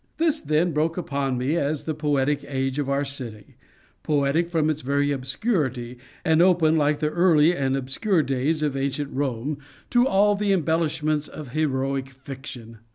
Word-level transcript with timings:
This, 0.17 0.39
then, 0.39 0.71
broke 0.71 0.97
upon 0.97 1.37
me 1.37 1.55
as 1.55 1.83
the 1.83 1.93
poetic 1.93 2.43
age 2.47 2.79
of 2.79 2.89
our 2.89 3.05
city; 3.05 3.55
poetic 4.01 4.49
from 4.49 4.67
its 4.71 4.81
very 4.81 5.11
obscurity, 5.11 5.99
and 6.25 6.41
open, 6.41 6.75
like 6.75 6.97
the 7.01 7.09
early 7.11 7.55
and 7.55 7.77
obscure 7.77 8.23
days 8.23 8.63
of 8.63 8.75
ancient 8.75 9.13
Rome, 9.13 9.59
to 9.91 10.07
all 10.07 10.33
the 10.33 10.53
embellishments 10.53 11.27
of 11.27 11.49
heroic 11.49 12.09
fiction. 12.09 12.79